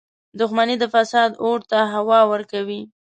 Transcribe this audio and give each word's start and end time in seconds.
•دښمني 0.39 0.75
د 0.79 0.85
فساد 0.93 1.31
اور 1.43 1.59
ته 1.69 1.79
هوا 1.93 2.19
ورکوي. 2.31 2.81